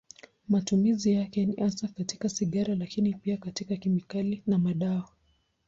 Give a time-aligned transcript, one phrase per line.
[0.49, 5.09] Matumizi yake ni hasa katika sigara, lakini pia katika kemikali na madawa.